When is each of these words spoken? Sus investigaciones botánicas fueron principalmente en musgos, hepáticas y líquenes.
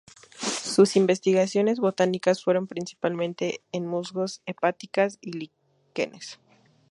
Sus 0.63 0.95
investigaciones 0.95 1.79
botánicas 1.79 2.43
fueron 2.43 2.65
principalmente 2.65 3.61
en 3.71 3.85
musgos, 3.85 4.41
hepáticas 4.47 5.19
y 5.21 5.33
líquenes. 5.33 6.39